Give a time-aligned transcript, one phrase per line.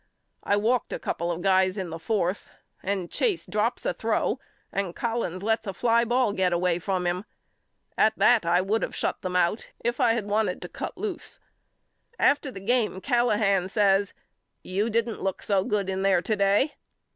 [0.43, 2.49] I walked a couple of guys in the forth
[2.81, 4.39] and Chase drops a throw
[4.71, 7.23] and Collins lets a fly ball get away from him.
[7.99, 11.39] At that I would of shut them out if I had wanted to cut loose.
[12.17, 14.15] After the game Callahan says
[14.63, 16.73] You didn't look so good in there to day.